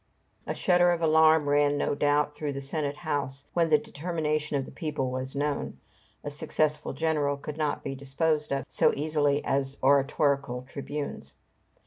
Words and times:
A 0.47 0.55
shudder 0.55 0.89
of 0.89 1.03
alarm 1.03 1.47
ran, 1.47 1.77
no 1.77 1.93
doubt, 1.93 2.33
through 2.33 2.53
the 2.53 2.59
Senate 2.61 2.95
house, 2.95 3.45
when 3.53 3.69
the 3.69 3.77
determination 3.77 4.57
of 4.57 4.65
the 4.65 4.71
people 4.71 5.11
was 5.11 5.35
known. 5.35 5.77
A 6.23 6.31
successful 6.31 6.93
general 6.93 7.37
could 7.37 7.55
not 7.59 7.83
be 7.83 7.93
disposed 7.93 8.51
of 8.51 8.65
so 8.67 8.91
easily 8.95 9.45
as 9.45 9.77
oratorical 9.83 10.63
tribunes. 10.63 11.35